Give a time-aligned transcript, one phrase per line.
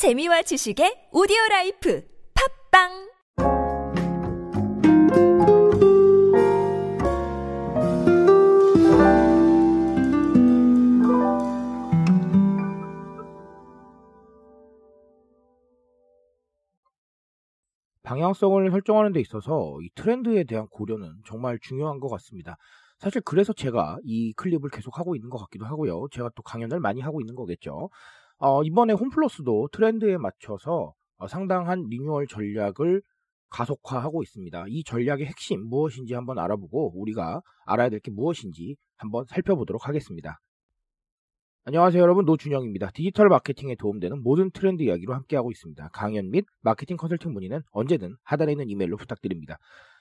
[0.00, 2.02] 재미와 지식의 오디오 life
[2.72, 2.88] 팟빵
[18.02, 22.56] 방향성을 설정하는 데 있어서 이 트렌드에 대한 고려는 정말 중요한 것 같습니다.
[23.00, 26.06] 사실 그래서 제가 이 클립을 계속 하고 있는 것 같기도 하고요.
[26.10, 27.90] 제가 또 강연을 많이 하고 있는 거겠죠.
[28.40, 33.02] 어, 이번에 홈플러스도 트렌드에 맞춰서 어, 상당한 리뉴얼 전략을
[33.50, 34.64] 가속화하고 있습니다.
[34.68, 40.40] 이 전략의 핵심 무엇인지 한번 알아보고 우리가 알아야 될 게 무엇인지 한번 살펴보도록 하겠습니다.
[41.66, 42.90] 안녕하세요 여러분 노준영입니다.
[42.94, 45.90] 디지털 마케팅에 도움되는 모든 트렌드 이야기로 함께하고 있습니다.
[45.92, 49.58] 강연 및 마케팅 컨설팅 문의는 언제든 하단에 있는 이메일로 부탁드립니다.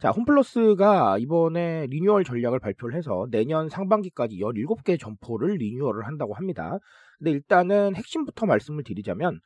[0.00, 6.78] 자, 홈플러스가 이번에 리뉴얼 전략을 발표를 해서 내년 상반기까지 17개 점포를 리뉴얼을 한다고 합니다.
[7.18, 9.40] 근데 일단은 핵심부터 말씀을 드리자면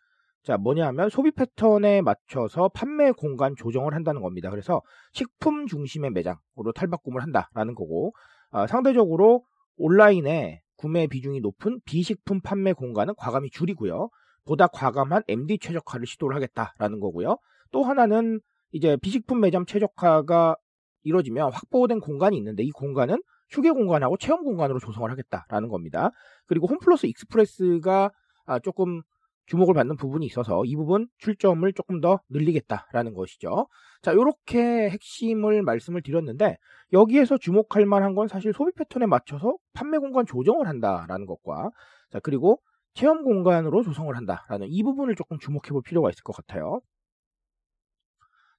[0.44, 4.48] 자, 뭐냐 하면 소비 패턴에 맞춰서 판매 공간 조정을 한다는 겁니다.
[4.48, 4.80] 그래서
[5.12, 8.12] 식품 중심의 매장으로 탈바꿈을 한다라는 거고
[8.52, 9.42] 아, 상대적으로
[9.76, 14.08] 온라인에 구매 비중이 높은 비식품 판매 공간은 과감히 줄이고요.
[14.44, 17.38] 보다 과감한 MD 최적화를 시도를 하겠다라는 거고요.
[17.72, 18.38] 또 하나는
[18.74, 20.56] 이제 비식품 매점 최적화가
[21.04, 26.10] 이루어지면 확보된 공간이 있는데 이 공간은 휴게 공간하고 체험 공간으로 조성을 하겠다라는 겁니다.
[26.46, 28.10] 그리고 홈플러스 익스프레스가
[28.46, 29.02] 아, 조금
[29.46, 33.68] 주목을 받는 부분이 있어서 이 부분 출점을 조금 더 늘리겠다라는 것이죠.
[34.02, 36.56] 자, 이렇게 핵심을 말씀을 드렸는데
[36.92, 41.70] 여기에서 주목할 만한 건 사실 소비 패턴에 맞춰서 판매 공간 조정을 한다라는 것과
[42.10, 42.60] 자, 그리고
[42.94, 46.80] 체험 공간으로 조성을 한다라는 이 부분을 조금 주목해 볼 필요가 있을 것 같아요.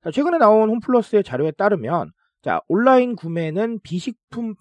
[0.06, 2.12] 자, 최근에 나온 홈플러스의 자료에 따르면
[2.44, 4.54] 자, 온라인 구매는 비식품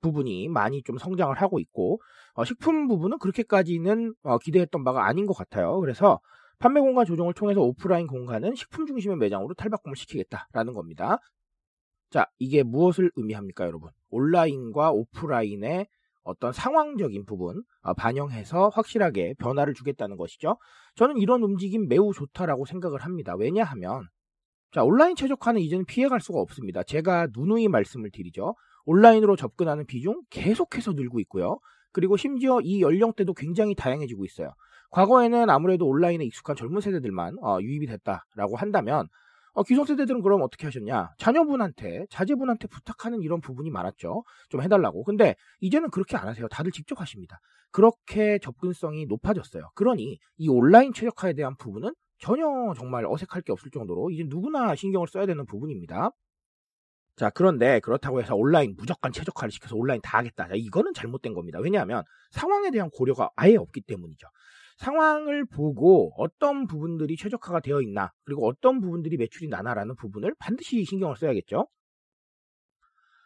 [0.00, 2.00] 부분이 많이 좀 성장을 하고 있고
[2.32, 5.78] 어, 식품 부분은 그렇게까지는 어, 기대했던 바가 아닌 것 같아요.
[5.78, 6.20] 그래서
[6.58, 11.18] 판매 공간 조정을 통해서 오프라인 공간은 식품 중심의 매장으로 탈바꿈을 시키겠다라는 겁니다.
[12.08, 13.90] 자, 이게 무엇을 의미합니까, 여러분?
[14.08, 15.86] 온라인과 오프라인의
[16.22, 20.56] 어떤 상황적인 부분 어, 반영해서 확실하게 변화를 주겠다는 것이죠.
[20.94, 23.34] 저는 이런 움직임 매우 좋다라고 생각을 합니다.
[23.36, 24.08] 왜냐하면
[24.72, 26.82] 자, 온라인 최적화는 이제는 피해갈 수가 없습니다.
[26.82, 28.54] 제가 누누이 말씀을 드리죠.
[28.86, 31.58] 온라인으로 접근하는 비중 계속해서 늘고 있고요.
[31.92, 34.54] 그리고 심지어 이 연령대도 굉장히 다양해지고 있어요.
[34.90, 39.08] 과거에는 아무래도 온라인에 익숙한 젊은 세대들만 어, 유입이 됐다라고 한다면
[39.52, 41.10] 어, 기성 세대들은 그럼 어떻게 하셨냐?
[41.18, 44.24] 자녀분한테, 자제분한테 부탁하는 이런 부분이 많았죠.
[44.48, 45.04] 좀 해달라고.
[45.04, 46.48] 근데 이제는 그렇게 안 하세요.
[46.48, 47.38] 다들 직접 하십니다.
[47.70, 49.68] 그렇게 접근성이 높아졌어요.
[49.74, 55.08] 그러니 이 온라인 최적화에 대한 부분은 전혀 정말 어색할 게 없을 정도로 이제 누구나 신경을
[55.08, 56.10] 써야 되는 부분입니다.
[57.16, 60.48] 자, 그런데 그렇다고 해서 온라인 무조건 최적화를 시켜서 온라인 다 하겠다.
[60.48, 61.58] 자, 이거는 잘못된 겁니다.
[61.58, 64.28] 왜냐하면 상황에 대한 고려가 아예 없기 때문이죠.
[64.78, 71.16] 상황을 보고 어떤 부분들이 최적화가 되어 있나, 그리고 어떤 부분들이 매출이 나나라는 부분을 반드시 신경을
[71.16, 71.66] 써야겠죠.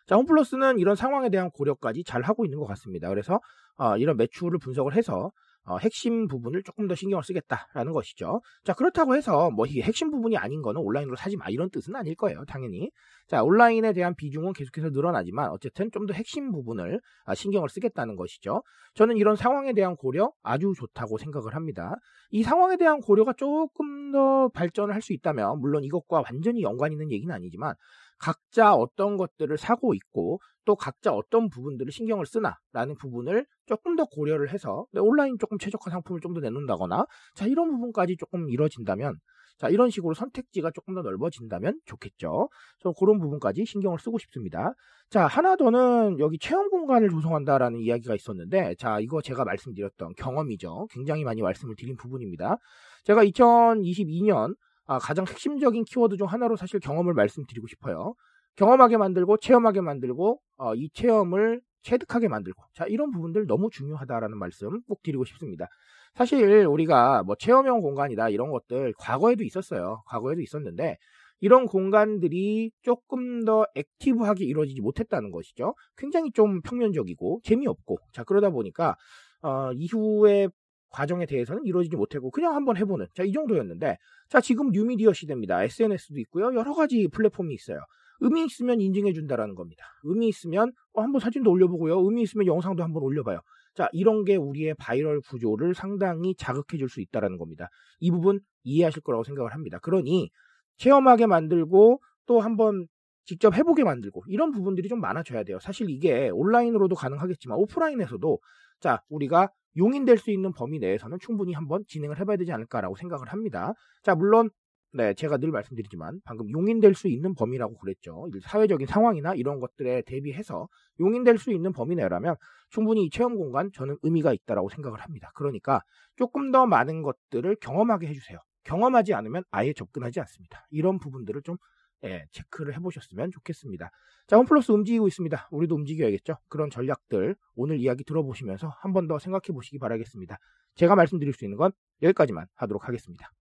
[0.07, 3.09] 자, 홈플러스는 이런 상황에 대한 고려까지 잘 하고 있는 것 같습니다.
[3.09, 3.41] 그래서
[3.77, 5.33] 어, 이런 매출을 분석을 해서
[5.67, 8.41] 어, 핵심 부분을 조금 더 신경을 쓰겠다라는 것이죠.
[8.65, 12.15] 자, 그렇다고 해서 뭐 이게 핵심 부분이 아닌 거는 온라인으로 사지 마 이런 뜻은 아닐
[12.15, 12.45] 거예요.
[12.47, 12.91] 당연히.
[13.27, 18.63] 자, 온라인에 대한 비중은 계속해서 늘어나지만 어쨌든 좀 더 핵심 부분을 아, 신경을 쓰겠다는 것이죠.
[18.95, 21.97] 저는 이런 상황에 대한 고려 아주 좋다고 생각을 합니다.
[22.31, 27.11] 이 상황에 대한 고려가 조금 더 발전을 할 수 있다면 물론 이것과 완전히 연관 있는
[27.13, 27.75] 얘기는 아니지만
[28.19, 34.51] 각자 어떤 것들을 사고 있고 또 각자 어떤 부분들을 신경을 쓰나라는 부분을 조금 더 고려를
[34.51, 39.15] 해서 온라인 조금 최적화 상품을 좀 더 내놓는다거나 자 이런 부분까지 조금 이뤄진다면
[39.59, 42.49] 자 이런 식으로 선택지가 조금 더 넓어진다면 좋겠죠.
[42.81, 44.75] 저는 그런 부분까지 신경을 쓰고 싶습니다.
[45.09, 50.89] 자 하나 더는 여기 체험 공간을 조성한다라는 이야기가 있었는데 자 이거 제가 말씀드렸던 경험이죠.
[50.91, 52.57] 굉장히 많이 말씀을 드린 부분입니다.
[53.05, 54.55] 제가 2022년
[54.87, 58.15] 아, 가장 핵심적인 키워드 중 하나로 사실 경험을 말씀드리고 싶어요.
[58.57, 64.81] 경험하게 만들고 체험하게 만들고 어, 이 체험을 체득하게 만들고 자 이런 부분들 너무 중요하다라는 말씀
[64.89, 65.69] 꼭 드리고 싶습니다.
[66.15, 70.03] 사실 우리가 뭐 체험형 공간이다 이런 것들 과거에도 있었어요.
[70.07, 70.97] 과거에도 있었는데
[71.41, 75.75] 이런 공간들이 조금 더 액티브하게 이루어지지 못했다는 것이죠.
[75.97, 78.97] 굉장히 좀 평면적이고 재미없고 자 그러다 보니까
[79.43, 80.49] 어, 이후에
[80.91, 83.97] 과정에 대해서는 이루어지지 못하고 그냥 한번 해보는 자 이 정도였는데
[84.29, 85.63] 자 지금 뉴미디어 시대입니다.
[85.65, 86.55] SNS도 있고요.
[86.55, 87.81] 여러 가지 플랫폼이 있어요.
[88.21, 89.85] 의미 있으면 인증해 준다라는 겁니다.
[90.05, 92.01] 의미 있으면 어, 한번 사진도 올려보고요.
[92.01, 93.41] 의미 있으면 영상도 한번 올려봐요.
[93.75, 97.69] 자 이런 게 우리의 바이럴 구조를 상당히 자극해 줄 수 있다라는 겁니다.
[98.01, 99.79] 이 부분 이해하실 거라고 생각을 합니다.
[99.83, 100.31] 그러니
[100.79, 102.87] 체험하게 만들고 또 한번
[103.27, 105.59] 직접 해보게 만들고 이런 부분들이 좀 많아져야 돼요.
[105.61, 108.39] 사실 이게 온라인으로도 가능하겠지만 오프라인에서도
[108.81, 113.73] 자 우리가 용인될 수 있는 범위 내에서는 충분히 한번 진행을 해봐야 되지 않을까라고 생각을 합니다.
[114.03, 114.51] 자, 물론
[114.93, 118.29] 네, 제가 늘 말씀드리지만 방금 용인될 수 있는 범위라고 그랬죠.
[118.43, 120.69] 사회적인 상황이나 이런 것들에 대비해서
[121.01, 122.37] 용인될 수 있는 범위 내라면
[122.71, 125.31] 충분히 이 체험 공간 저는 의미가 있다라고 생각을 합니다.
[125.35, 125.83] 그러니까
[126.17, 128.39] 조금 더 많은 것들을 경험하게 해주세요.
[128.65, 130.67] 경험하지 않으면 아예 접근하지 않습니다.
[130.71, 131.57] 이런 부분들을 좀
[132.05, 133.91] 예, 체크를 해보셨으면 좋겠습니다.
[134.27, 135.49] 자, 홈플러스 움직이고 있습니다.
[135.51, 136.37] 우리도 움직여야겠죠.
[136.49, 140.39] 그런 전략들 오늘 이야기 들어보시면서 한 번 더 생각해 보시기 바라겠습니다.
[140.75, 141.73] 제가 말씀드릴 수 있는 건
[142.03, 143.33] 여기까지만 하도록 하겠습니다.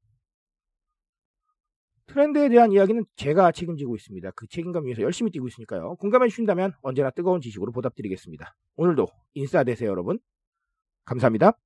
[2.07, 4.31] 트렌드에 대한 이야기는 제가 책임지고 있습니다.
[4.31, 5.95] 그 책임감 위해서 열심히 뛰고 있으니까요.
[5.95, 8.55] 공감해 주신다면 언제나 뜨거운 지식으로 보답드리겠습니다.
[8.75, 10.19] 오늘도 인싸 되세요, 여러분.
[11.05, 11.64] 감사합니다.